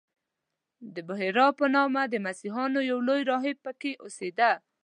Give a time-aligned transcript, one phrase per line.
[0.93, 4.51] د بحیرا په نامه د مسیحیانو یو لوی راهب په کې اوسېده.